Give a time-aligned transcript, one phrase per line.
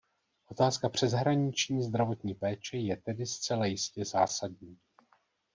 [0.47, 4.77] Otázka přeshraniční zdravotní péče je tedy zcela jistě zásadní.